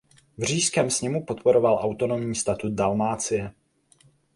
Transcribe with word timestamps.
V 0.37 0.43
Říšském 0.43 0.89
sněmu 0.89 1.25
podporoval 1.25 1.79
autonomní 1.81 2.35
statut 2.35 2.73
Dalmácie. 2.73 3.51